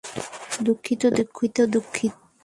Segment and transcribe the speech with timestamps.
[0.65, 2.13] দুঃখিত, দুঃখিত, দুঃখিত।